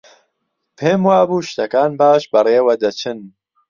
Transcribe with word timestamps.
پێم 0.77 1.01
وابوو 1.09 1.45
شتەکان 1.49 1.91
باش 1.99 2.23
بەڕێوە 2.33 2.73
دەچن. 2.83 3.17